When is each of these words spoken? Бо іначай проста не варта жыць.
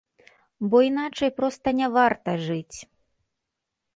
Бо 0.69 0.77
іначай 0.87 1.31
проста 1.41 1.67
не 1.81 1.87
варта 1.97 2.31
жыць. 2.47 2.77